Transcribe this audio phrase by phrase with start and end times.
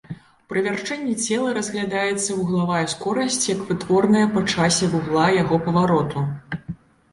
[0.51, 6.29] Пры вярчэнні цела разглядаецца вуглавая скорасць як вытворная па часе вугла яго павароту.